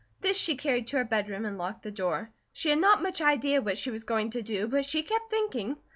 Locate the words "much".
3.03-3.21